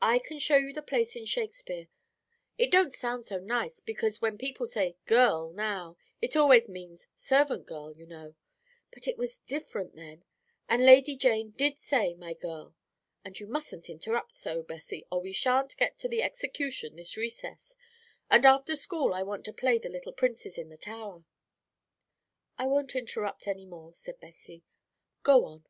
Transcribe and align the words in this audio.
I 0.00 0.20
can 0.20 0.38
show 0.38 0.54
you 0.58 0.72
the 0.72 0.80
place 0.80 1.16
in 1.16 1.24
Shakespeare. 1.24 1.88
It 2.56 2.70
don't 2.70 2.92
sound 2.92 3.24
so 3.24 3.38
nice, 3.40 3.80
because 3.80 4.22
when 4.22 4.38
people 4.38 4.64
say 4.68 4.96
'girl,' 5.06 5.50
now, 5.50 5.96
it 6.22 6.36
always 6.36 6.68
means 6.68 7.08
servant 7.16 7.66
girl, 7.66 7.92
you 7.92 8.06
know; 8.06 8.36
but 8.92 9.08
it 9.08 9.18
was 9.18 9.38
different 9.40 9.96
then; 9.96 10.22
and 10.68 10.86
Lady 10.86 11.16
Jane 11.16 11.50
did 11.50 11.80
say 11.80 12.14
'my 12.14 12.34
girl.' 12.34 12.76
And 13.24 13.40
you 13.40 13.48
mustn't 13.48 13.90
interrupt 13.90 14.36
so, 14.36 14.62
Bessie, 14.62 15.04
or 15.10 15.20
we 15.20 15.32
shan't 15.32 15.76
get 15.76 15.98
to 15.98 16.08
the 16.08 16.22
execution 16.22 16.94
this 16.94 17.16
recess, 17.16 17.74
and 18.30 18.46
after 18.46 18.76
school 18.76 19.12
I 19.12 19.24
want 19.24 19.44
to 19.46 19.52
play 19.52 19.78
the 19.78 19.88
little 19.88 20.12
Princes 20.12 20.58
in 20.58 20.68
the 20.68 20.76
Tower." 20.76 21.24
"I 22.56 22.68
won't 22.68 22.94
interrupt 22.94 23.48
any 23.48 23.66
more," 23.66 23.92
said 23.94 24.20
Bessie; 24.20 24.62
"go 25.24 25.44
on." 25.44 25.64